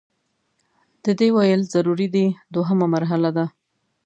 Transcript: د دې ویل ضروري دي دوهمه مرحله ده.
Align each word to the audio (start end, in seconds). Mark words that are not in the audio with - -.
د 1.03 1.05
دې 1.19 1.29
ویل 1.35 1.61
ضروري 1.73 2.07
دي 2.15 2.25
دوهمه 2.53 2.85
مرحله 2.95 3.29
ده. 3.37 3.45